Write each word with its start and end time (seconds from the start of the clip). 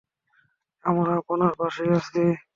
আমরা 0.85 1.11
আপনার 1.21 1.53
পাশেই 1.59 1.91
আছি। 1.97 2.23